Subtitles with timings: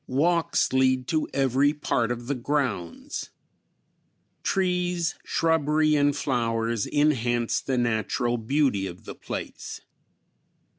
[0.07, 3.29] Walks lead to every part of the grounds.
[4.41, 9.79] Trees, shrubbery and flowers enhance the natural beauty of the place.